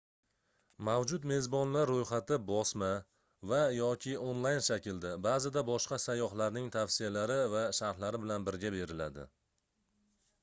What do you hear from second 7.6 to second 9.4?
sharhlari bilan birga beriladi